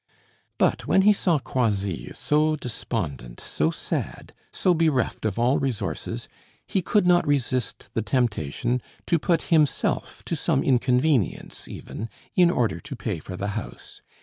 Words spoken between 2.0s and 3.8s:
so despondent, so